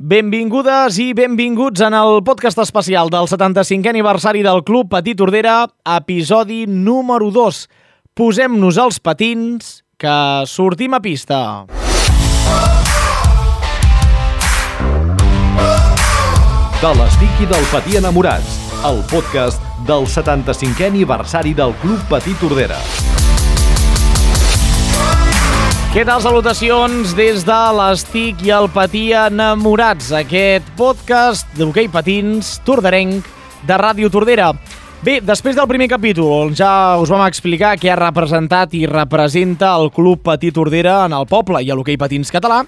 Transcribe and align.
Benvingudes 0.00 0.96
i 0.96 1.10
benvinguts 1.12 1.82
en 1.84 1.92
el 1.92 2.22
podcast 2.24 2.56
especial 2.62 3.10
del 3.12 3.26
75è 3.28 3.90
aniversari 3.90 4.40
del 4.40 4.62
Club 4.64 4.88
Petit 4.88 5.18
Tordera, 5.20 5.66
episodi 5.84 6.64
número 6.64 7.28
2. 7.28 7.58
Posem-nos 8.16 8.78
els 8.80 8.96
patins, 9.04 9.68
que 10.00 10.16
sortim 10.48 10.96
a 10.96 11.02
pista. 11.04 11.42
De 16.80 16.96
l'estic 16.96 17.44
i 17.44 17.52
del 17.52 17.68
patí 17.68 18.00
enamorats, 18.00 18.56
el 18.88 19.04
podcast 19.12 19.60
del 19.84 20.08
75è 20.08 20.88
aniversari 20.88 21.52
del 21.52 21.76
Club 21.84 22.08
Petit 22.08 22.40
Tordera. 22.40 22.80
Què 25.90 26.04
tal? 26.06 26.20
Salutacions 26.22 27.16
des 27.18 27.42
de 27.42 27.54
l'Estic 27.74 28.44
i 28.46 28.52
el 28.54 28.68
Patí 28.70 29.08
Enamorats, 29.10 30.12
aquest 30.14 30.68
podcast 30.78 31.48
d'hoquei 31.58 31.88
patins 31.90 32.52
tordarenc 32.62 33.26
de 33.66 33.78
Ràdio 33.82 34.06
Tordera. 34.14 34.52
Bé, 35.02 35.16
després 35.18 35.58
del 35.58 35.66
primer 35.66 35.88
capítol, 35.90 36.52
ja 36.54 36.94
us 37.02 37.10
vam 37.10 37.24
explicar 37.26 37.72
què 37.74 37.90
ha 37.90 37.98
representat 37.98 38.76
i 38.78 38.84
representa 38.86 39.72
el 39.80 39.90
Club 39.90 40.22
Patí 40.28 40.52
Tordera 40.54 41.00
en 41.08 41.18
el 41.18 41.26
poble 41.26 41.58
i 41.66 41.74
a 41.74 41.74
l'hoquei 41.74 41.98
patins 41.98 42.30
català, 42.30 42.60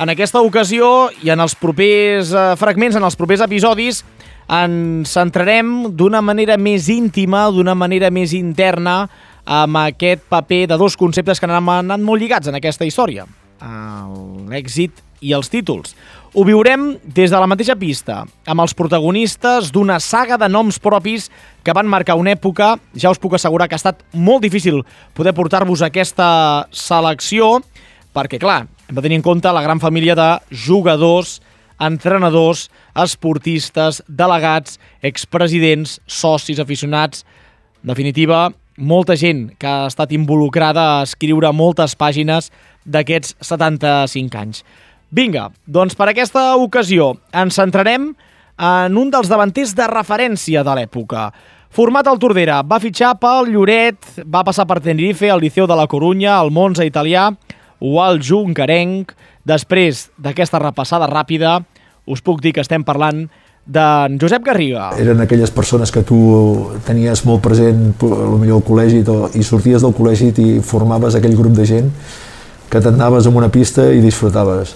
en 0.00 0.14
aquesta 0.14 0.40
ocasió 0.40 1.10
i 1.20 1.34
en 1.36 1.44
els 1.44 1.52
propers 1.60 2.32
eh, 2.32 2.46
fragments, 2.56 2.96
en 2.96 3.04
els 3.04 3.20
propers 3.20 3.44
episodis, 3.44 4.00
ens 4.48 5.12
centrarem 5.12 5.90
d'una 5.92 6.24
manera 6.24 6.56
més 6.56 6.88
íntima, 6.88 7.44
d'una 7.52 7.76
manera 7.76 8.08
més 8.08 8.32
interna, 8.32 9.02
amb 9.44 9.76
aquest 9.84 10.24
paper 10.28 10.66
de 10.72 10.78
dos 10.80 10.96
conceptes 10.96 11.40
que 11.40 11.48
han 11.48 11.56
anat 11.68 12.00
molt 12.00 12.22
lligats 12.22 12.48
en 12.48 12.56
aquesta 12.58 12.86
història, 12.88 13.26
l'èxit 14.48 15.02
i 15.24 15.32
els 15.32 15.48
títols. 15.48 15.94
Ho 16.34 16.42
viurem 16.44 16.96
des 17.04 17.30
de 17.30 17.38
la 17.38 17.46
mateixa 17.46 17.76
pista, 17.78 18.24
amb 18.46 18.60
els 18.64 18.74
protagonistes 18.74 19.70
d'una 19.72 20.00
saga 20.02 20.36
de 20.40 20.48
noms 20.50 20.80
propis 20.82 21.30
que 21.62 21.72
van 21.72 21.88
marcar 21.88 22.18
una 22.18 22.34
època, 22.34 22.74
ja 22.98 23.12
us 23.12 23.20
puc 23.22 23.36
assegurar 23.38 23.68
que 23.68 23.78
ha 23.78 23.80
estat 23.80 24.02
molt 24.12 24.42
difícil 24.42 24.82
poder 25.14 25.32
portar-vos 25.36 25.84
aquesta 25.86 26.66
selecció, 26.74 27.60
perquè, 28.14 28.40
clar, 28.42 28.64
hem 28.88 28.98
de 28.98 29.04
tenir 29.04 29.20
en 29.20 29.26
compte 29.26 29.52
la 29.52 29.62
gran 29.62 29.80
família 29.80 30.16
de 30.18 30.28
jugadors, 30.50 31.38
entrenadors, 31.80 32.68
esportistes, 32.94 34.02
delegats, 34.08 34.80
expresidents, 35.02 36.00
socis, 36.06 36.60
aficionats... 36.60 37.24
En 37.84 37.90
definitiva, 37.90 38.46
molta 38.76 39.16
gent 39.16 39.48
que 39.58 39.68
ha 39.68 39.86
estat 39.86 40.12
involucrada 40.12 40.84
a 40.98 41.02
escriure 41.06 41.52
moltes 41.52 41.94
pàgines 41.96 42.50
d'aquests 42.84 43.36
75 43.40 44.38
anys. 44.40 44.64
Vinga, 45.14 45.48
doncs 45.66 45.94
per 45.94 46.08
aquesta 46.10 46.54
ocasió 46.58 47.14
ens 47.32 47.54
centrarem 47.54 48.12
en 48.58 48.96
un 48.98 49.10
dels 49.10 49.30
davanters 49.30 49.74
de 49.74 49.86
referència 49.90 50.64
de 50.66 50.74
l'època. 50.74 51.28
Format 51.74 52.06
al 52.06 52.20
Tordera, 52.22 52.60
va 52.62 52.78
fitxar 52.78 53.16
pel 53.18 53.48
Lloret, 53.50 53.98
va 54.30 54.44
passar 54.46 54.66
per 54.66 54.80
Tenerife, 54.82 55.26
el 55.26 55.42
Liceu 55.42 55.66
de 55.66 55.74
la 55.74 55.88
Corunya, 55.90 56.36
el 56.38 56.52
Monza 56.54 56.86
italià 56.86 57.32
o 57.82 57.96
el 58.04 58.20
Juncarenc. 58.22 59.10
Després 59.44 60.08
d'aquesta 60.18 60.60
repassada 60.62 61.10
ràpida, 61.10 61.58
us 62.06 62.22
puc 62.22 62.40
dir 62.44 62.54
que 62.54 62.62
estem 62.62 62.84
parlant 62.86 63.26
d'en 63.64 64.18
Josep 64.20 64.44
Garriga. 64.44 64.90
Eren 65.00 65.22
aquelles 65.24 65.50
persones 65.50 65.92
que 65.92 66.02
tu 66.04 66.18
tenies 66.84 67.24
molt 67.24 67.40
present, 67.44 67.94
potser 67.96 68.52
al 68.52 68.64
col·legi, 68.66 69.00
i 69.34 69.44
sorties 69.46 69.84
del 69.84 69.94
col·legi 69.96 70.32
i 70.44 70.60
formaves 70.60 71.16
aquell 71.16 71.36
grup 71.38 71.56
de 71.56 71.64
gent 71.68 71.88
que 72.68 72.80
t'anaves 72.82 73.26
en 73.26 73.36
una 73.36 73.48
pista 73.48 73.86
i 73.92 74.02
disfrutaves. 74.04 74.74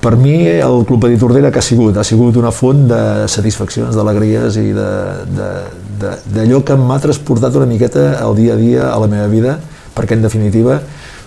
Per 0.00 0.14
mi, 0.16 0.46
el 0.48 0.84
Club 0.88 1.02
Petit 1.04 1.20
Tordera 1.20 1.50
que 1.52 1.60
ha 1.60 1.64
sigut? 1.64 1.98
Ha 2.00 2.04
sigut 2.06 2.36
una 2.40 2.52
font 2.54 2.86
de 2.88 3.28
satisfaccions, 3.28 3.96
d'alegries 3.96 4.56
i 4.56 4.70
d'allò 6.32 6.62
que 6.64 6.76
m'ha 6.80 7.00
transportat 7.02 7.58
una 7.60 7.68
miqueta 7.68 8.14
al 8.22 8.36
dia 8.38 8.54
a 8.54 8.60
dia 8.60 8.86
a 8.94 8.98
la 9.02 9.10
meva 9.12 9.26
vida, 9.28 9.58
perquè 9.96 10.16
en 10.16 10.24
definitiva 10.24 10.78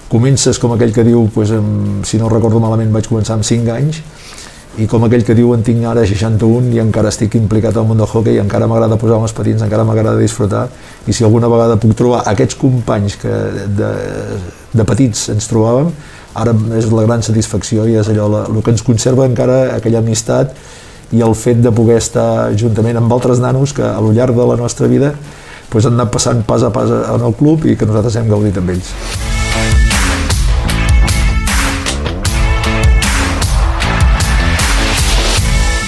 comences 0.09 0.57
com 0.61 0.73
aquell 0.73 0.93
que 0.93 1.05
diu, 1.05 1.27
pues, 1.33 1.51
amb, 1.53 2.01
si 2.05 2.17
no 2.21 2.29
recordo 2.29 2.61
malament 2.61 2.91
vaig 2.93 3.07
començar 3.09 3.37
amb 3.37 3.45
5 3.45 3.73
anys, 3.73 4.01
i 4.81 4.87
com 4.89 5.03
aquell 5.05 5.21
que 5.25 5.35
diu 5.37 5.51
en 5.53 5.61
tinc 5.65 5.83
ara 5.85 6.01
61 6.07 6.71
i 6.73 6.79
encara 6.81 7.11
estic 7.13 7.35
implicat 7.37 7.75
al 7.77 7.85
món 7.85 7.99
del 8.01 8.09
hockey, 8.09 8.39
encara 8.41 8.65
m'agrada 8.69 8.97
posar 8.97 9.19
els 9.21 9.35
patins, 9.37 9.61
encara 9.61 9.85
m'agrada 9.85 10.17
disfrutar 10.17 10.65
i 11.05 11.13
si 11.13 11.25
alguna 11.27 11.49
vegada 11.51 11.77
puc 11.77 11.93
trobar 11.97 12.23
aquests 12.31 12.57
companys 12.57 13.17
que 13.21 13.33
de, 13.77 13.91
de 14.73 14.85
petits 14.89 15.27
ens 15.33 15.49
trobàvem, 15.51 15.91
ara 16.33 16.55
és 16.79 16.89
la 16.89 17.05
gran 17.05 17.21
satisfacció 17.21 17.85
i 17.85 17.99
és 18.01 18.09
allò 18.09 18.29
la, 18.31 18.45
el 18.49 18.63
que 18.65 18.73
ens 18.73 18.85
conserva 18.85 19.27
encara 19.29 19.75
aquella 19.75 20.01
amistat 20.01 20.57
i 21.13 21.21
el 21.21 21.37
fet 21.37 21.61
de 21.61 21.69
poder 21.75 21.99
estar 22.01 22.49
juntament 22.57 22.97
amb 22.97 23.13
altres 23.13 23.43
nanos 23.43 23.75
que 23.77 23.85
a 23.85 24.01
lo 24.01 24.09
llarg 24.15 24.33
de 24.33 24.49
la 24.49 24.57
nostra 24.57 24.89
vida 24.89 25.13
pues, 25.69 25.85
han 25.85 25.99
anat 25.99 26.09
passant 26.17 26.41
pas 26.49 26.65
a 26.65 26.73
pas 26.73 26.89
en 26.89 27.29
el 27.29 27.37
club 27.37 27.69
i 27.69 27.77
que 27.77 27.85
nosaltres 27.85 28.17
hem 28.17 28.33
gaudit 28.33 28.57
amb 28.57 28.73
ells. 28.73 28.93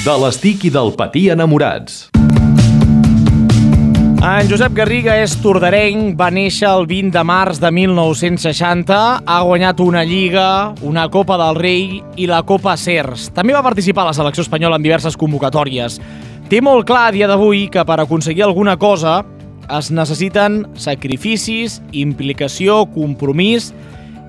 De 0.05 0.13
l'estic 0.21 0.67
i 0.67 0.69
del 0.69 0.91
patí 0.93 1.23
enamorats. 1.33 2.11
En 4.21 4.49
Josep 4.49 4.73
Garriga 4.77 5.15
és 5.17 5.33
tordarenc, 5.41 6.11
va 6.19 6.27
néixer 6.29 6.67
el 6.69 6.85
20 6.85 7.09
de 7.15 7.23
març 7.25 7.57
de 7.61 7.71
1960, 7.73 8.99
ha 9.25 9.37
guanyat 9.47 9.81
una 9.81 10.03
Lliga, 10.05 10.75
una 10.85 11.07
Copa 11.09 11.39
del 11.41 11.57
Rei 11.57 12.03
i 12.21 12.27
la 12.29 12.43
Copa 12.45 12.75
Cers. 12.77 13.31
També 13.33 13.55
va 13.57 13.63
participar 13.65 14.03
a 14.03 14.11
la 14.11 14.13
selecció 14.17 14.45
espanyola 14.45 14.77
en 14.77 14.85
diverses 14.85 15.17
convocatòries. 15.17 15.97
Té 16.53 16.61
molt 16.61 16.85
clar 16.85 17.07
a 17.07 17.15
dia 17.15 17.31
d'avui 17.31 17.65
que 17.73 17.81
per 17.81 17.97
aconseguir 18.03 18.45
alguna 18.45 18.77
cosa 18.77 19.23
es 19.73 19.89
necessiten 19.89 20.67
sacrificis, 20.77 21.79
implicació, 21.97 22.83
compromís 22.93 23.71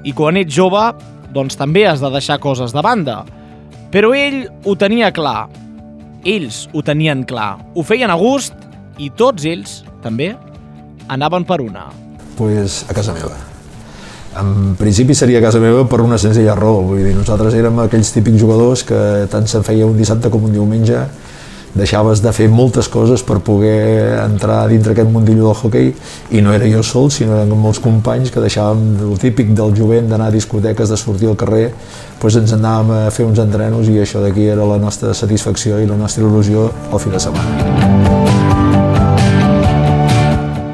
i 0.08 0.16
quan 0.16 0.40
ets 0.40 0.56
jove 0.56 0.88
doncs 1.36 1.60
també 1.60 1.84
has 1.84 2.00
de 2.00 2.14
deixar 2.16 2.40
coses 2.40 2.72
de 2.72 2.80
banda. 2.80 3.20
Però 3.92 4.16
ell 4.16 4.46
ho 4.64 4.72
tenia 4.80 5.12
clar 5.12 5.65
ells 6.26 6.66
ho 6.74 6.82
tenien 6.84 7.24
clar, 7.28 7.54
ho 7.74 7.84
feien 7.86 8.10
a 8.10 8.18
gust 8.18 8.54
i 8.98 9.10
tots 9.14 9.46
ells, 9.46 9.82
també, 10.02 10.32
anaven 11.08 11.46
per 11.46 11.60
una. 11.62 11.86
Pues 12.36 12.82
a 12.90 12.96
casa 12.96 13.14
meva. 13.16 13.36
En 14.36 14.74
principi 14.76 15.14
seria 15.16 15.38
a 15.40 15.44
casa 15.46 15.60
meva 15.62 15.86
per 15.88 16.02
una 16.04 16.18
senzilla 16.20 16.56
raó, 16.58 16.82
vull 16.90 17.00
dir, 17.00 17.14
nosaltres 17.16 17.54
érem 17.56 17.78
aquells 17.86 18.10
típics 18.12 18.42
jugadors 18.42 18.82
que 18.84 18.98
tant 19.32 19.46
se'n 19.48 19.64
feia 19.64 19.86
un 19.88 19.96
dissabte 19.96 20.28
com 20.32 20.44
un 20.44 20.52
diumenge, 20.52 21.06
deixaves 21.76 22.22
de 22.24 22.32
fer 22.32 22.48
moltes 22.48 22.88
coses 22.88 23.22
per 23.26 23.38
poder 23.44 24.18
entrar 24.24 24.64
dintre 24.70 24.94
aquest 24.94 25.10
mundillo 25.12 25.50
del 25.50 25.56
hockey 25.56 25.92
i 26.36 26.42
no 26.42 26.54
era 26.56 26.68
jo 26.70 26.82
sol, 26.86 27.10
sinó 27.12 27.36
eren 27.36 27.52
molts 27.60 27.80
companys 27.84 28.32
que 28.32 28.42
deixàvem 28.42 28.96
el 29.10 29.20
típic 29.22 29.52
del 29.56 29.76
jovent 29.76 30.08
d'anar 30.10 30.30
a 30.30 30.34
discoteques, 30.34 30.90
de 30.90 30.96
sortir 31.00 31.28
al 31.30 31.38
carrer 31.38 31.70
doncs 32.20 32.40
ens 32.40 32.52
anàvem 32.56 32.90
a 32.96 33.10
fer 33.14 33.26
uns 33.28 33.38
entrenos 33.38 33.86
i 33.92 34.00
això 34.02 34.22
d'aquí 34.24 34.48
era 34.50 34.64
la 34.66 34.80
nostra 34.82 35.12
satisfacció 35.14 35.78
i 35.78 35.86
la 35.86 35.98
nostra 36.00 36.24
il·lusió 36.24 36.66
al 36.90 37.02
fi 37.02 37.12
de 37.12 37.20
setmana. 37.22 38.16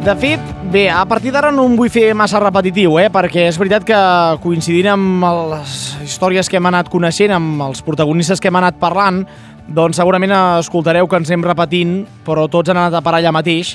De 0.06 0.14
fet, 0.18 0.61
bé, 0.72 0.88
a 0.88 1.04
partir 1.04 1.30
d'ara 1.30 1.50
no 1.52 1.66
em 1.68 1.74
vull 1.76 1.90
fer 1.92 2.14
massa 2.16 2.40
repetitiu, 2.40 2.96
eh? 2.98 3.10
perquè 3.12 3.44
és 3.50 3.58
veritat 3.60 3.84
que 3.84 3.98
coincidint 4.40 4.88
amb 4.94 5.26
les 5.52 5.74
històries 6.00 6.48
que 6.48 6.56
hem 6.56 6.68
anat 6.70 6.88
coneixent, 6.88 7.34
amb 7.36 7.60
els 7.66 7.82
protagonistes 7.84 8.40
que 8.40 8.48
hem 8.48 8.56
anat 8.56 8.78
parlant, 8.80 9.20
doncs 9.68 10.00
segurament 10.00 10.32
escoltareu 10.32 11.06
que 11.06 11.20
ens 11.20 11.30
hem 11.30 11.44
repetint, 11.44 11.92
però 12.24 12.48
tots 12.48 12.72
han 12.72 12.80
anat 12.80 12.96
a 12.96 13.04
parar 13.04 13.20
allà 13.20 13.34
mateix. 13.36 13.74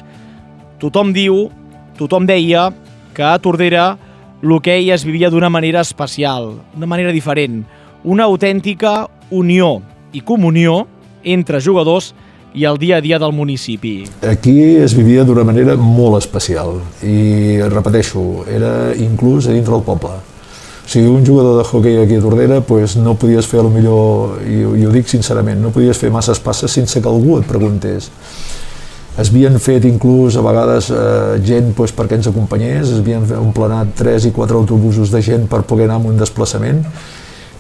Tothom 0.81 1.13
diu, 1.13 1.46
tothom 2.02 2.25
deia 2.25 2.72
que 3.13 3.25
a 3.25 3.38
Tordera 3.38 3.91
l'hoquei 4.41 4.90
es 4.91 5.06
vivia 5.06 5.30
d'una 5.30 5.53
manera 5.53 5.86
especial, 5.86 6.56
d'una 6.74 6.90
manera 6.90 7.13
diferent, 7.13 7.62
una 8.03 8.25
autèntica 8.25 9.03
unió 9.30 9.84
i 10.18 10.25
comunió 10.25 10.88
entre 11.24 11.62
jugadors 11.62 12.13
i 12.13 12.26
el 12.53 12.77
dia 12.77 12.97
a 12.97 13.01
dia 13.01 13.19
del 13.19 13.33
municipi. 13.33 14.07
Aquí 14.21 14.77
es 14.77 14.95
vivia 14.95 15.23
d'una 15.23 15.44
manera 15.44 15.75
molt 15.77 16.17
especial 16.21 16.79
i, 17.03 17.59
repeteixo, 17.69 18.45
era 18.49 18.95
inclús 18.95 19.47
a 19.47 19.55
dintre 19.55 19.75
del 19.75 19.85
poble. 19.85 20.15
O 20.88 20.89
sigui, 20.89 21.09
un 21.11 21.25
jugador 21.27 21.57
de 21.59 21.65
hockey 21.67 21.97
aquí 21.99 22.15
a 22.15 22.21
Tordera 22.21 22.61
pues, 22.61 22.95
no 22.95 23.17
podies 23.19 23.45
fer, 23.45 23.59
lo 23.59 23.69
millor, 23.69 24.39
i, 24.47 24.61
i 24.63 24.85
ho 24.88 24.94
dic 24.94 25.09
sincerament, 25.11 25.59
no 25.59 25.73
podies 25.75 25.99
fer 25.99 26.13
masses 26.13 26.39
passes 26.39 26.71
sense 26.71 27.01
que 27.01 27.11
algú 27.11 27.41
et 27.41 27.49
preguntés. 27.49 28.07
Es 29.17 29.31
havien 29.33 29.57
fet 29.59 29.83
inclús 29.89 30.38
a 30.38 30.45
vegades 30.45 30.88
eh, 30.94 31.38
gent 31.44 31.73
pues, 31.75 31.91
perquè 31.91 32.21
ens 32.21 32.29
acompanyés, 32.31 32.88
es 32.88 33.01
havien 33.01 33.25
emplenat 33.41 33.95
3 33.99 34.29
i 34.29 34.31
4 34.31 34.61
autobusos 34.61 35.11
de 35.11 35.21
gent 35.25 35.49
per 35.51 35.65
poder 35.67 35.89
anar 35.89 35.99
amb 35.99 36.13
un 36.13 36.21
desplaçament 36.21 36.85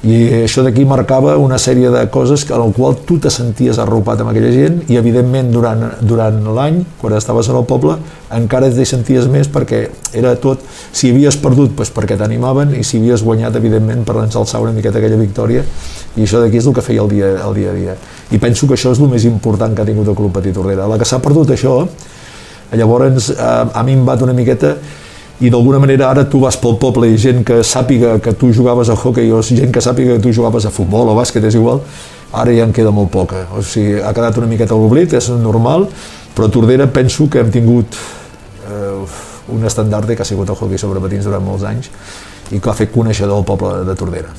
i 0.05 0.43
això 0.43 0.61
d'aquí 0.61 0.83
marcava 0.85 1.39
una 1.41 1.57
sèrie 1.57 1.89
de 1.89 2.03
coses 2.13 2.43
en 2.51 2.61
el 2.61 2.73
qual 2.75 2.99
tu 3.07 3.17
te 3.17 3.31
senties 3.33 3.79
arropat 3.81 4.21
amb 4.21 4.29
aquella 4.29 4.51
gent 4.53 4.83
i 4.93 4.97
evidentment 4.99 5.49
durant, 5.49 5.87
durant 6.05 6.37
l'any 6.53 6.83
quan 7.01 7.15
estaves 7.17 7.49
en 7.49 7.57
el 7.57 7.65
poble 7.65 7.95
encara 8.37 8.69
t'hi 8.69 8.85
senties 8.85 9.25
més 9.31 9.49
perquè 9.49 9.87
era 10.13 10.35
tot 10.37 10.61
si 10.91 11.09
havies 11.09 11.39
perdut 11.41 11.73
doncs 11.73 11.89
perquè 11.95 12.17
t'animaven 12.19 12.75
i 12.77 12.83
si 12.85 13.01
havies 13.01 13.23
guanyat 13.25 13.57
evidentment 13.57 14.05
per 14.05 14.19
ensalçar 14.21 14.61
una 14.61 14.75
miqueta 14.75 14.99
aquella 14.99 15.17
victòria. 15.17 15.63
I 16.17 16.25
això 16.25 16.41
d'aquí 16.43 16.59
és 16.59 16.67
el 16.67 16.75
que 16.75 16.83
feia 16.85 17.01
el 17.01 17.09
dia, 17.09 17.33
el 17.45 17.57
dia 17.57 17.71
a 17.71 17.73
dia. 17.73 17.97
I 18.31 18.37
penso 18.37 18.67
que 18.67 18.77
això 18.77 18.91
és 18.93 19.01
el 19.01 19.09
més 19.09 19.25
important 19.25 19.73
que 19.73 19.81
ha 19.81 19.87
tingut 19.87 20.07
el 20.07 20.17
Club 20.17 20.33
Petit 20.35 20.53
Tordera 20.53 20.87
la 20.87 20.97
que 20.99 21.07
s'ha 21.07 21.21
perdut 21.23 21.55
això 21.55 21.79
llavors 22.75 23.29
eh, 23.31 23.41
ha 23.73 23.83
minvat 23.87 24.21
una 24.21 24.35
miqueta 24.35 24.75
i 25.39 25.51
d'alguna 25.53 25.77
manera 25.79 26.09
ara 26.09 26.23
tu 26.25 26.39
vas 26.41 26.57
pel 26.57 26.77
poble 26.81 27.11
i 27.13 27.17
gent 27.21 27.43
que 27.45 27.59
sàpiga 27.61 28.15
que 28.23 28.33
tu 28.33 28.49
jugaves 28.53 28.89
a 28.89 28.95
hockey 28.97 29.31
o 29.31 29.41
gent 29.45 29.71
que 29.73 29.83
sàpiga 29.83 30.15
que 30.17 30.23
tu 30.23 30.33
jugaves 30.33 30.65
a 30.65 30.71
futbol 30.73 31.09
o 31.11 31.15
bàsquet, 31.17 31.45
és 31.45 31.55
igual, 31.55 31.83
ara 32.33 32.53
ja 32.55 32.65
en 32.65 32.73
queda 32.73 32.91
molt 32.91 33.11
poca. 33.13 33.45
O 33.53 33.61
sigui, 33.61 34.01
ha 34.01 34.13
quedat 34.17 34.37
una 34.41 34.49
miqueta 34.49 34.73
a 34.73 34.77
l'oblit, 34.77 35.13
és 35.13 35.29
normal, 35.29 35.87
però 36.33 36.49
a 36.49 36.53
Tordera 36.53 36.89
penso 36.89 37.29
que 37.29 37.43
hem 37.43 37.51
tingut 37.53 37.99
eh, 38.65 39.05
un 39.53 39.65
estandard 39.65 40.09
que 40.09 40.21
ha 40.21 40.25
sigut 40.25 40.49
el 40.49 40.57
hockey 40.57 40.77
sobre 40.81 41.01
patins 41.03 41.29
durant 41.29 41.45
molts 41.45 41.63
anys 41.69 41.91
i 42.51 42.59
que 42.59 42.69
ha 42.69 42.77
fet 42.77 42.91
coneixedor 42.93 43.37
el 43.37 43.45
poble 43.45 43.83
de 43.85 43.95
Tordera. 43.95 44.33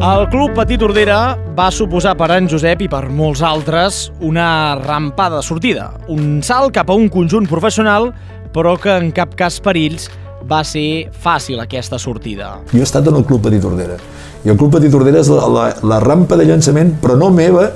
El 0.00 0.30
Club 0.32 0.54
Petit 0.56 0.80
Tordera 0.80 1.34
va 1.52 1.66
suposar 1.68 2.14
per 2.16 2.30
en 2.32 2.46
Josep 2.48 2.80
i 2.80 2.88
per 2.88 3.02
molts 3.12 3.42
altres 3.44 3.98
una 4.24 4.72
rampada 4.80 5.42
de 5.42 5.44
sortida, 5.44 5.90
un 6.08 6.38
salt 6.40 6.72
cap 6.72 6.88
a 6.88 6.96
un 6.96 7.10
conjunt 7.12 7.44
professional, 7.50 8.08
però 8.54 8.78
que 8.80 8.94
en 8.96 9.10
cap 9.12 9.34
cas 9.36 9.58
per 9.60 9.74
ells 9.76 10.08
va 10.48 10.62
ser 10.64 11.10
fàcil 11.12 11.60
aquesta 11.60 12.00
sortida. 12.00 12.54
Jo 12.72 12.80
he 12.80 12.88
estat 12.88 13.12
en 13.12 13.20
el 13.20 13.28
Club 13.28 13.44
Petit 13.44 13.60
Tordera, 13.60 14.00
i 14.40 14.48
el 14.48 14.56
Club 14.56 14.72
Petit 14.78 14.96
Tordera 14.96 15.20
és 15.20 15.28
la, 15.28 15.44
la, 15.52 15.68
la 15.92 16.00
rampa 16.00 16.40
de 16.40 16.48
llançament, 16.48 16.96
però 17.04 17.20
no 17.20 17.28
meva, 17.28 17.68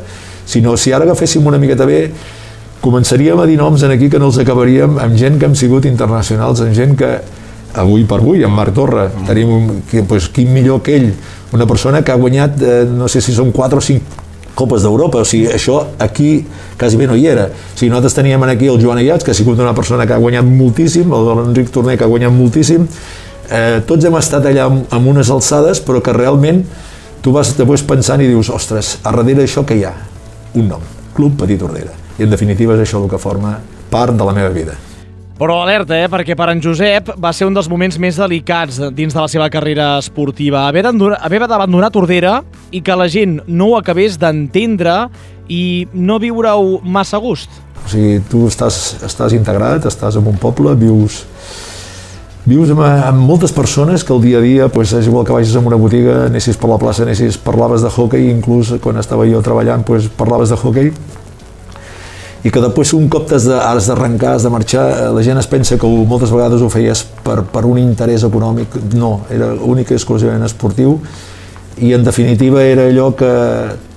sinó 0.49 0.79
si 0.81 0.97
ara 0.97 1.05
agaféssim 1.05 1.45
una 1.45 1.61
miqueta 1.61 1.85
bé, 1.85 2.07
començaríem 2.81 3.37
a 3.37 3.45
dir 3.53 3.61
noms 3.61 3.85
en 3.85 3.93
aquí 3.93 4.09
que 4.09 4.23
no 4.23 4.33
els 4.33 4.41
acabaríem 4.41 4.97
amb 4.97 5.21
gent 5.21 5.37
que 5.37 5.53
hem 5.53 5.61
sigut 5.61 5.85
internacionals, 5.93 6.65
amb 6.65 6.73
gent 6.73 6.97
que 6.97 7.19
avui 7.75 8.05
per 8.09 8.21
avui, 8.21 8.45
amb 8.47 8.55
Marc 8.57 8.75
Torra, 8.77 9.09
tenim 9.27 9.51
un, 9.51 9.71
que, 9.91 10.03
pues, 10.07 10.29
quin 10.33 10.53
millor 10.55 10.83
que 10.83 10.97
ell, 10.97 11.09
una 11.55 11.67
persona 11.67 12.03
que 12.03 12.13
ha 12.13 12.19
guanyat, 12.19 12.63
eh, 12.63 12.85
no 12.91 13.09
sé 13.09 13.21
si 13.21 13.35
són 13.35 13.53
4 13.53 13.79
o 13.79 13.85
5 13.85 14.23
Copes 14.55 14.85
d'Europa, 14.87 15.19
o 15.19 15.27
sigui, 15.27 15.49
això 15.51 15.81
aquí 15.99 16.45
quasi 16.79 16.97
bé 16.97 17.09
no 17.11 17.17
hi 17.19 17.27
era. 17.27 17.49
O 17.51 17.75
sigui, 17.75 17.91
nosaltres 17.91 18.15
teníem 18.15 18.43
aquí 18.47 18.69
el 18.71 18.79
Joan 18.81 19.01
Ayats, 19.03 19.27
que 19.27 19.33
ha 19.33 19.35
sigut 19.35 19.59
una 19.59 19.75
persona 19.75 20.07
que 20.07 20.15
ha 20.15 20.21
guanyat 20.23 20.47
moltíssim, 20.47 21.11
l'Enric 21.11 21.73
Torner, 21.75 21.99
que 21.99 22.07
ha 22.07 22.11
guanyat 22.11 22.31
moltíssim, 22.33 22.87
eh, 23.51 23.83
tots 23.87 24.05
hem 24.05 24.15
estat 24.15 24.47
allà 24.47 24.69
amb, 24.71 24.87
amb 24.95 25.11
unes 25.11 25.31
alçades, 25.31 25.83
però 25.83 26.01
que 26.01 26.15
realment 26.15 26.63
tu 27.21 27.35
vas 27.35 27.51
després 27.59 27.83
pensant 27.83 28.23
i 28.23 28.31
dius, 28.31 28.51
ostres, 28.55 28.99
a 29.03 29.11
darrere 29.11 29.43
d'això 29.43 29.67
què 29.67 29.81
hi 29.81 29.87
ha? 29.89 29.95
Un 30.55 30.71
nom, 30.71 30.83
Club 31.17 31.39
Petit 31.43 31.63
Ordera. 31.63 31.91
I 32.19 32.29
en 32.29 32.31
definitiva 32.31 32.77
és 32.79 32.87
això 32.87 33.03
el 33.03 33.11
que 33.11 33.19
forma 33.19 33.57
part 33.91 34.15
de 34.15 34.25
la 34.25 34.37
meva 34.37 34.55
vida. 34.55 34.79
Però 35.35 35.57
alerta, 35.65 35.97
eh? 35.99 36.07
perquè 36.07 36.37
per 36.39 36.47
en 36.53 36.61
Josep 36.63 37.09
va 37.19 37.33
ser 37.35 37.49
un 37.49 37.57
dels 37.57 37.67
moments 37.67 37.97
més 37.99 38.15
delicats 38.21 38.77
dins 38.95 39.11
de 39.11 39.19
la 39.19 39.27
seva 39.27 39.49
carrera 39.51 39.97
esportiva. 39.99 40.69
Haver 40.69 40.85
d'abandonar 41.51 41.91
Tordera 41.91 42.37
i 42.71 42.79
que 42.87 42.95
la 42.95 43.09
gent 43.11 43.41
no 43.49 43.73
ho 43.73 43.79
acabés 43.81 44.15
d'entendre 44.23 45.09
i 45.51 45.89
no 45.91 46.21
viure-ho 46.23 46.79
massa 46.87 47.19
a 47.19 47.23
gust. 47.25 47.51
O 47.83 47.91
sigui, 47.91 48.21
tu 48.31 48.45
estàs, 48.47 49.01
estàs 49.03 49.35
integrat, 49.35 49.91
estàs 49.91 50.21
en 50.21 50.31
un 50.31 50.39
poble, 50.39 50.77
vius 50.79 51.25
vius 52.45 52.71
amb, 52.71 52.85
amb 52.85 53.27
moltes 53.27 53.55
persones 53.57 54.05
que 54.05 54.13
el 54.15 54.23
dia 54.23 54.39
a 54.39 54.45
dia 54.45 54.71
pues, 54.71 54.93
és 54.95 55.09
igual 55.09 55.27
que 55.27 55.35
vagis 55.35 55.57
a 55.57 55.65
una 55.65 55.81
botiga, 55.81 56.27
anessis 56.29 56.61
per 56.61 56.71
la 56.71 56.79
plaça, 56.79 57.03
anessis, 57.03 57.41
parlaves 57.41 57.83
de 57.83 57.91
hockey, 57.91 58.31
inclús 58.31 58.75
quan 58.85 59.03
estava 59.03 59.27
jo 59.27 59.43
treballant 59.43 59.83
pues, 59.83 60.07
parlaves 60.15 60.55
de 60.55 60.61
hockey 60.61 60.93
i 62.45 62.53
que 62.53 62.61
després 62.61 62.93
un 62.97 63.09
cop 63.09 63.31
has 63.33 63.47
d'arrencar, 63.49 64.35
has 64.37 64.45
de 64.45 64.53
marxar, 64.53 64.89
eh, 64.93 65.13
la 65.17 65.23
gent 65.25 65.41
es 65.41 65.49
pensa 65.49 65.79
que 65.81 65.89
moltes 65.89 66.33
vegades 66.35 66.63
ho 66.63 66.69
feies 66.73 67.05
per, 67.25 67.41
per 67.49 67.65
un 67.65 67.81
interès 67.81 68.27
econòmic, 68.29 68.77
no, 68.95 69.23
era 69.33 69.55
únic 69.55 69.91
i 69.91 69.99
exclusivament 69.99 70.45
esportiu 70.45 70.99
i 71.81 71.93
en 71.93 72.05
definitiva 72.05 72.63
era 72.63 72.87
allò 72.87 73.09
que 73.19 73.31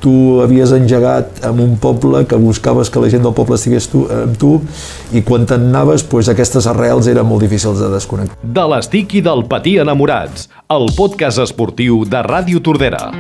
tu 0.01 0.41
havies 0.41 0.71
engegat 0.73 1.43
en 1.45 1.59
un 1.59 1.77
poble 1.77 2.25
que 2.25 2.35
buscaves 2.35 2.89
que 2.89 3.01
la 3.01 3.09
gent 3.09 3.25
del 3.25 3.35
poble 3.37 3.57
estigués 3.57 3.89
tu, 3.91 4.05
amb 4.09 4.37
tu 4.39 4.55
i 5.13 5.21
quan 5.25 5.45
te'n 5.45 5.69
anaves 5.69 6.05
pues, 6.07 6.29
aquestes 6.29 6.69
arrels 6.69 7.09
eren 7.11 7.27
molt 7.27 7.45
difícils 7.45 7.81
de 7.81 7.91
desconnectar. 7.93 8.37
De 8.41 8.67
l'estic 8.73 9.19
i 9.19 9.23
del 9.25 9.45
patí 9.49 9.77
enamorats, 9.83 10.49
el 10.73 10.89
podcast 10.97 11.43
esportiu 11.45 12.03
de 12.05 12.25
Ràdio 12.25 12.63
Tordera. 12.63 13.11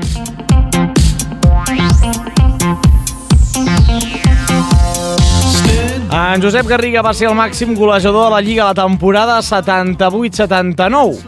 En 6.17 6.41
Josep 6.41 6.65
Garriga 6.65 7.03
va 7.05 7.11
ser 7.13 7.27
el 7.29 7.35
màxim 7.37 7.75
golejador 7.77 8.23
de 8.25 8.29
la 8.33 8.39
Lliga 8.41 8.65
la 8.65 8.73
temporada 8.73 9.35
78-79. 9.45 11.19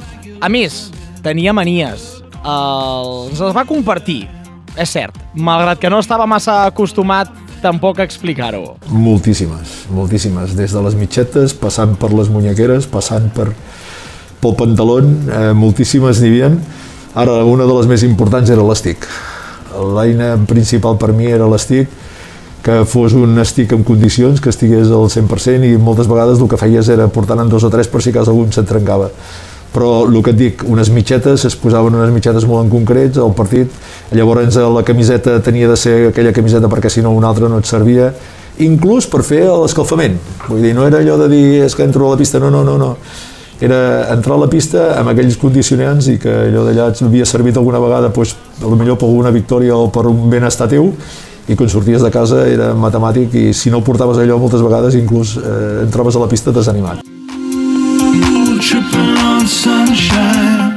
A 0.41 0.49
més, 0.49 0.89
tenia 1.21 1.53
manies. 1.53 2.07
El... 2.41 3.11
Ens 3.29 3.43
les 3.43 3.53
va 3.53 3.67
compartir, 3.69 4.23
és 4.73 4.89
cert, 4.89 5.13
malgrat 5.37 5.77
que 5.77 5.91
no 5.93 5.99
estava 6.01 6.25
massa 6.25 6.63
acostumat 6.71 7.29
tampoc 7.61 8.01
a 8.01 8.09
explicar-ho. 8.09 8.79
Moltíssimes, 8.89 9.85
moltíssimes. 9.93 10.57
Des 10.57 10.73
de 10.73 10.81
les 10.87 10.97
mitxetes, 10.97 11.53
passant 11.53 11.93
per 11.93 12.09
les 12.15 12.33
munyequeres, 12.33 12.89
passant 12.89 13.29
per, 13.37 13.51
pel 14.41 14.57
pantaló, 14.57 15.03
eh, 15.05 15.53
moltíssimes 15.53 16.17
n'hi 16.17 16.33
havia. 16.33 16.49
Ara, 17.13 17.43
una 17.45 17.69
de 17.69 17.77
les 17.77 17.93
més 17.93 18.09
importants 18.09 18.49
era 18.49 18.65
l'estic. 18.65 19.05
L'eina 19.69 20.33
principal 20.49 20.97
per 20.97 21.13
mi 21.13 21.29
era 21.29 21.45
l'estic, 21.45 21.93
que 22.63 22.81
fos 22.85 23.13
un 23.15 23.37
estic 23.39 23.71
en 23.75 23.85
condicions, 23.87 24.41
que 24.41 24.51
estigués 24.51 24.89
al 24.91 25.07
100% 25.11 25.67
i 25.67 25.77
moltes 25.79 26.09
vegades 26.11 26.41
el 26.41 26.49
que 26.51 26.59
feies 26.59 26.89
era 26.89 27.07
portar 27.07 27.37
en 27.39 27.49
dos 27.49 27.63
o 27.63 27.71
tres 27.71 27.87
per 27.87 28.01
si 28.03 28.11
cas 28.15 28.27
algun 28.27 28.51
se't 28.51 28.67
trencava. 28.67 29.09
Però 29.69 30.03
el 30.07 30.17
que 30.25 30.33
et 30.33 30.37
dic, 30.37 30.63
unes 30.65 30.89
mitxetes, 30.89 31.45
es 31.45 31.55
posaven 31.55 31.95
unes 31.95 32.11
mitxetes 32.11 32.47
molt 32.49 32.65
en 32.65 32.71
concrets 32.73 33.21
al 33.21 33.35
partit, 33.37 33.71
llavors 34.11 34.57
la 34.57 34.83
camiseta 34.83 35.37
tenia 35.45 35.69
de 35.69 35.77
ser 35.77 35.95
aquella 36.09 36.33
camiseta 36.33 36.67
perquè 36.67 36.89
si 36.89 37.05
no 37.05 37.13
una 37.13 37.29
altra 37.29 37.47
no 37.47 37.61
et 37.61 37.69
servia, 37.69 38.09
inclús 38.59 39.07
per 39.07 39.21
fer 39.23 39.45
l'escalfament, 39.47 40.17
vull 40.49 40.65
dir, 40.65 40.73
no 40.75 40.87
era 40.87 40.99
allò 40.99 41.19
de 41.21 41.29
dir 41.31 41.45
és 41.63 41.77
que 41.77 41.85
entro 41.85 42.07
a 42.07 42.15
la 42.15 42.19
pista, 42.19 42.41
no, 42.41 42.49
no, 42.51 42.63
no, 42.65 42.75
no, 42.81 42.95
era 43.61 44.09
entrar 44.13 44.35
a 44.35 44.43
la 44.45 44.49
pista 44.49 44.93
amb 44.97 45.11
aquells 45.11 45.37
condicionants 45.39 46.07
i 46.11 46.17
que 46.19 46.31
allò 46.47 46.65
d'allà 46.67 46.89
havia 47.05 47.25
servit 47.27 47.57
alguna 47.59 47.79
vegada 47.83 48.09
doncs, 48.09 48.35
potser 48.59 48.95
per 48.95 49.07
alguna 49.07 49.31
victòria 49.35 49.75
o 49.75 49.89
per 49.91 50.05
un 50.07 50.29
benestar 50.31 50.69
teu 50.71 50.93
i 51.49 51.55
quan 51.57 51.69
sorties 51.69 52.03
de 52.05 52.11
casa 52.13 52.43
era 52.47 52.73
matemàtic 52.77 53.33
i 53.33 53.45
si 53.57 53.71
no 53.73 53.81
portaves 53.81 54.19
allò 54.21 54.37
moltes 54.37 54.61
vegades 54.61 54.97
inclús 54.99 55.33
eh, 55.39 55.83
entraves 55.85 56.15
a 56.15 56.21
la 56.21 56.29
pista 56.29 56.53
desanimat. 56.53 57.01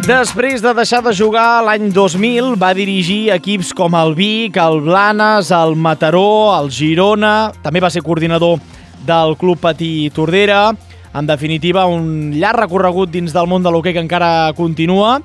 Després 0.03 0.63
de 0.65 0.73
deixar 0.75 1.03
de 1.05 1.13
jugar 1.15 1.63
l'any 1.67 1.91
2000, 1.93 2.55
va 2.59 2.73
dirigir 2.75 3.29
equips 3.35 3.75
com 3.77 3.95
el 3.99 4.17
Vic, 4.17 4.57
el 4.57 4.81
Blanes, 4.87 5.53
el 5.55 5.77
Mataró, 5.77 6.55
el 6.57 6.73
Girona... 6.73 7.53
També 7.63 7.83
va 7.85 7.91
ser 7.93 8.03
coordinador 8.03 8.59
del 9.07 9.37
Club 9.39 9.61
Patí 9.61 10.11
Tordera. 10.15 10.71
En 11.13 11.29
definitiva, 11.29 11.85
un 11.87 12.33
llarg 12.33 12.65
recorregut 12.65 13.13
dins 13.13 13.35
del 13.35 13.51
món 13.51 13.63
de 13.63 13.71
l'hoquei 13.71 13.95
que 13.95 14.03
encara 14.03 14.53
continua. 14.57 15.19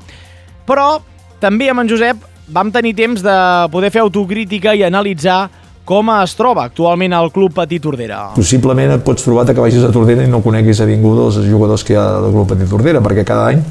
Però 0.67 0.97
també 1.39 1.71
amb 1.71 1.85
en 1.85 1.89
Josep 1.93 2.25
vam 2.47 2.71
tenir 2.71 2.95
temps 2.95 3.23
de 3.23 3.37
poder 3.71 3.91
fer 3.91 4.01
autocrítica 4.01 4.75
i 4.75 4.83
analitzar 4.87 5.47
com 5.87 6.09
es 6.17 6.35
troba 6.35 6.65
actualment 6.67 7.15
el 7.15 7.29
Club 7.31 7.53
Petit 7.55 7.83
Tordera. 7.83 8.33
Possiblement 8.35 8.91
et 8.97 9.03
pots 9.03 9.23
trobar 9.23 9.45
que 9.47 9.59
vagis 9.59 9.83
a 9.87 9.91
Tordera 9.95 10.23
i 10.23 10.31
no 10.31 10.41
coneguis 10.43 10.81
a 10.83 10.87
ningú 10.87 11.13
dels 11.15 11.39
jugadors 11.47 11.83
que 11.87 11.95
hi 11.95 11.99
ha 11.99 12.07
del 12.23 12.33
Club 12.35 12.47
Petit 12.51 12.71
Tordera, 12.71 13.03
perquè 13.03 13.23
cada 13.27 13.51
any 13.53 13.61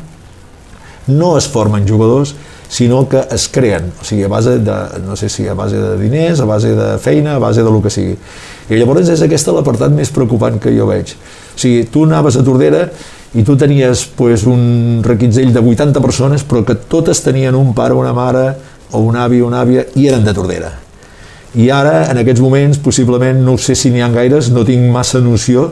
no 1.13 1.37
es 1.39 1.47
formen 1.49 1.85
jugadors, 1.87 2.35
sinó 2.69 3.05
que 3.09 3.21
es 3.31 3.47
creen, 3.53 3.93
o 4.01 4.05
sigui, 4.05 4.25
a 4.27 4.31
base 4.33 4.57
de, 4.59 4.77
no 5.05 5.15
sé 5.15 5.29
si 5.31 5.47
a 5.47 5.55
base 5.55 5.79
de 5.79 5.93
diners, 6.01 6.41
a 6.41 6.49
base 6.49 6.73
de 6.75 6.97
feina, 6.99 7.37
a 7.37 7.39
base 7.39 7.63
de 7.63 7.71
lo 7.71 7.83
que 7.83 7.93
sigui. 7.95 8.17
I 8.67 8.81
llavors 8.81 9.13
és 9.13 9.23
aquesta 9.23 9.55
l'apartat 9.55 9.93
més 9.95 10.11
preocupant 10.11 10.59
que 10.59 10.73
jo 10.75 10.89
veig. 10.89 11.13
O 11.55 11.61
sigui, 11.61 11.85
tu 11.93 12.09
anaves 12.09 12.41
a 12.41 12.43
Tordera 12.45 12.89
i 13.35 13.43
tu 13.45 13.57
tenies 13.59 14.07
pues, 14.17 14.47
un 14.47 15.03
requitzell 15.05 15.53
de 15.53 15.61
80 15.61 16.01
persones, 16.01 16.45
però 16.47 16.65
que 16.65 16.77
totes 16.77 17.23
tenien 17.25 17.55
un 17.55 17.75
pare, 17.75 17.95
una 17.95 18.15
mare, 18.17 18.49
o 18.93 19.03
un 19.03 19.17
avi 19.17 19.41
o 19.43 19.49
una 19.49 19.63
àvia, 19.65 19.87
i 19.97 20.07
eren 20.07 20.25
de 20.25 20.35
Tordera. 20.35 20.73
I 21.57 21.71
ara, 21.73 22.05
en 22.11 22.21
aquests 22.21 22.43
moments, 22.45 22.79
possiblement, 22.79 23.39
no 23.43 23.57
sé 23.59 23.75
si 23.75 23.91
n'hi 23.91 24.03
ha 24.05 24.11
gaires, 24.13 24.51
no 24.53 24.65
tinc 24.69 24.91
massa 24.93 25.21
noció, 25.25 25.71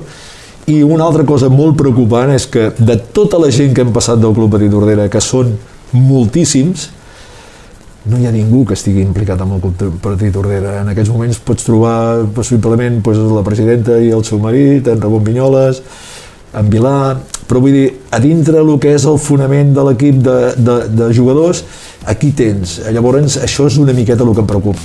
i 0.66 0.80
una 0.82 1.04
altra 1.04 1.26
cosa 1.28 1.50
molt 1.52 1.76
preocupant 1.76 2.30
és 2.32 2.46
que 2.49 2.70
de 2.78 2.96
tota 3.12 3.37
la 3.40 3.50
gent 3.52 3.75
que 3.76 3.84
hem 3.84 3.92
passat 3.92 4.20
del 4.20 4.32
Club 4.37 4.54
Petit 4.56 4.73
Tordera, 4.73 5.11
que 5.12 5.20
són 5.20 5.52
moltíssims, 5.92 6.88
no 8.08 8.20
hi 8.20 8.26
ha 8.28 8.32
ningú 8.32 8.64
que 8.68 8.76
estigui 8.76 9.04
implicat 9.04 9.40
amb 9.40 9.56
el 9.56 9.62
Club 9.64 10.00
Petit 10.04 10.32
Tordera. 10.32 10.78
En 10.80 10.88
aquests 10.92 11.12
moments 11.12 11.40
pots 11.44 11.68
trobar 11.68 12.25
possiblement 12.37 13.00
pues, 13.04 13.20
la 13.20 13.44
presidenta 13.44 14.00
i 14.00 14.11
el 14.12 14.25
seu 14.25 14.40
marit, 14.40 14.88
en 14.88 15.00
Ramon 15.04 15.25
Vinyoles, 15.25 15.82
en 16.56 16.68
Vilà, 16.73 16.96
però 17.48 17.60
vull 17.60 17.74
dir, 17.76 17.88
a 18.10 18.20
dintre 18.22 18.60
el 18.62 18.72
que 18.80 18.94
és 18.96 19.04
el 19.08 19.18
fonament 19.20 19.74
de 19.76 19.84
l'equip 19.88 20.22
de, 20.24 20.38
de, 20.56 20.78
de 20.88 21.10
jugadors, 21.16 21.64
aquí 22.06 22.32
tens. 22.36 22.78
Llavors, 22.92 23.38
això 23.42 23.68
és 23.68 23.78
una 23.80 23.96
miqueta 23.96 24.24
el 24.24 24.34
que 24.34 24.44
em 24.44 24.48
preocupa. 24.48 24.80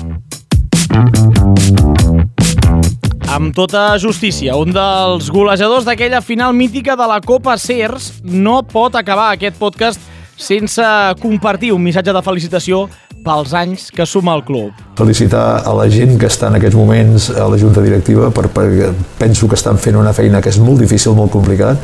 Amb 3.30 3.54
tota 3.54 3.94
justícia, 4.02 4.56
un 4.58 4.74
dels 4.74 5.30
golejadors 5.30 5.86
d'aquella 5.86 6.20
final 6.26 6.56
mítica 6.58 6.96
de 6.98 7.06
la 7.08 7.20
Copa 7.22 7.54
Cers 7.62 8.16
no 8.24 8.64
pot 8.66 8.98
acabar 8.98 9.30
aquest 9.36 9.60
podcast 9.60 10.02
sense 10.40 10.82
compartir 11.22 11.70
un 11.76 11.84
missatge 11.84 12.16
de 12.16 12.24
felicitació 12.26 12.88
pels 13.24 13.54
anys 13.54 13.90
que 13.94 14.08
suma 14.08 14.34
el 14.34 14.44
club. 14.48 14.74
Felicitar 14.98 15.62
a 15.68 15.74
la 15.78 15.86
gent 15.92 16.18
que 16.18 16.30
està 16.32 16.50
en 16.50 16.58
aquests 16.58 16.78
moments 16.80 17.30
a 17.36 17.46
la 17.52 17.60
Junta 17.60 17.84
Directiva 17.86 18.32
per, 18.32 18.48
perquè 18.56 18.90
penso 19.20 19.48
que 19.48 19.60
estan 19.60 19.78
fent 19.78 20.00
una 20.00 20.16
feina 20.16 20.42
que 20.42 20.50
és 20.50 20.60
molt 20.64 20.82
difícil, 20.82 21.14
molt 21.20 21.32
complicat. 21.36 21.78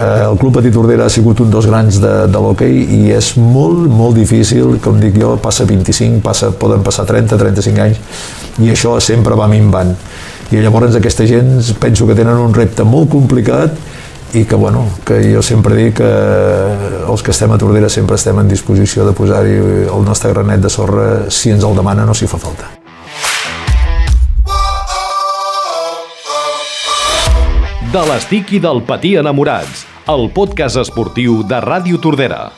Eh, 0.00 0.24
el 0.30 0.38
Club 0.38 0.54
Petit 0.56 0.72
Tordera 0.72 1.04
ha 1.04 1.12
sigut 1.12 1.42
un 1.44 1.50
dels 1.52 1.66
grans 1.68 1.98
de, 2.00 2.12
de 2.32 2.40
l'hoquei 2.40 2.78
i 2.96 3.00
és 3.12 3.34
molt, 3.36 3.84
molt 3.92 4.16
difícil, 4.16 4.78
com 4.80 4.96
dic 4.96 5.18
jo, 5.20 5.34
passa 5.44 5.66
25, 5.68 6.22
passa, 6.24 6.48
poden 6.56 6.80
passar 6.86 7.04
30, 7.04 7.36
35 7.36 7.84
anys 7.84 8.00
i 8.64 8.70
això 8.72 8.94
sempre 9.04 9.36
va 9.36 9.48
minvant. 9.50 9.92
I 10.50 10.62
llavors 10.64 10.96
aquesta 10.96 11.26
gent 11.28 11.52
penso 11.82 12.08
que 12.08 12.16
tenen 12.16 12.40
un 12.40 12.56
repte 12.56 12.86
molt 12.88 13.12
complicat 13.12 13.76
i 14.32 14.46
que, 14.48 14.56
bueno, 14.56 14.86
que 15.04 15.20
jo 15.34 15.42
sempre 15.44 15.76
dic 15.76 15.98
que 16.00 16.10
els 17.04 17.20
que 17.20 17.34
estem 17.36 17.52
a 17.52 17.60
Tordera 17.60 17.92
sempre 17.92 18.16
estem 18.16 18.40
en 18.40 18.48
disposició 18.48 19.04
de 19.04 19.12
posar-hi 19.12 19.58
el 19.84 20.06
nostre 20.06 20.32
granet 20.32 20.64
de 20.64 20.72
sorra 20.72 21.10
si 21.28 21.52
ens 21.52 21.66
el 21.66 21.76
demana, 21.76 22.08
no 22.08 22.16
s'hi 22.16 22.30
fa 22.30 22.40
falta. 22.40 22.72
De 27.90 28.02
l'estic 28.06 28.52
i 28.54 28.60
del 28.62 28.84
patí 28.86 29.16
enamorats, 29.18 29.89
el 30.10 30.30
podcast 30.34 30.74
esportiu 30.80 31.44
de 31.46 31.58
Ràdio 31.62 31.98
Tordera. 32.02 32.48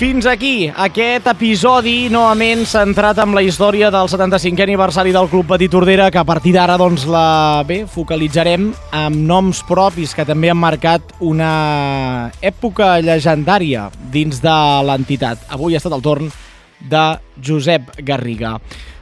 Fins 0.00 0.24
aquí 0.24 0.70
aquest 0.70 1.26
episodi 1.28 2.08
novament 2.08 2.62
centrat 2.64 3.18
amb 3.20 3.36
la 3.36 3.42
història 3.44 3.90
del 3.92 4.08
75è 4.08 4.64
aniversari 4.64 5.12
del 5.12 5.28
Club 5.28 5.50
Petit 5.50 5.74
Tordera 5.74 6.08
que 6.14 6.22
a 6.22 6.24
partir 6.24 6.54
d'ara 6.56 6.78
doncs 6.80 7.04
la 7.04 7.60
bé 7.68 7.82
focalitzarem 7.84 8.70
amb 8.96 9.26
noms 9.28 9.60
propis 9.68 10.16
que 10.16 10.24
també 10.24 10.48
han 10.48 10.62
marcat 10.62 11.12
una 11.20 12.30
època 12.40 12.94
llegendària 13.04 13.90
dins 14.14 14.40
de 14.40 14.56
l'entitat. 14.88 15.44
Avui 15.52 15.76
ha 15.76 15.82
estat 15.82 15.98
el 15.98 16.06
torn 16.06 16.32
de 16.80 17.04
Josep 17.44 17.92
Garriga. 18.00 18.56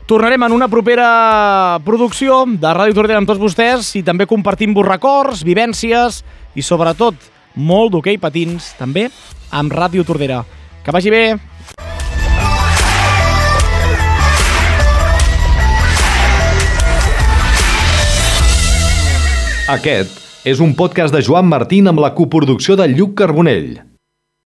Tornarem 0.08 0.40
en 0.42 0.52
una 0.56 0.70
propera 0.72 1.76
producció 1.84 2.38
de 2.48 2.70
Ràdio 2.72 2.94
Tordera 2.96 3.18
amb 3.20 3.28
tots 3.28 3.42
vostès 3.42 3.90
i 3.98 4.00
també 4.00 4.24
compartim-vos 4.24 4.86
records, 4.86 5.42
vivències 5.44 6.22
i 6.56 6.64
sobretot 6.64 7.26
molt 7.60 7.92
d'hoquei 7.92 8.16
patins 8.16 8.70
també 8.78 9.10
amb 9.52 9.74
Ràdio 9.76 10.06
Tordera. 10.08 10.40
Que 10.80 10.94
vagi 10.96 11.12
bé! 11.12 11.36
Aquest 19.76 20.48
és 20.48 20.64
un 20.64 20.72
podcast 20.72 21.12
de 21.12 21.20
Joan 21.20 21.52
Martín 21.52 21.92
amb 21.92 22.00
la 22.00 22.14
coproducció 22.16 22.80
de 22.80 22.88
Lluc 22.88 23.12
Carbonell. 23.20 23.87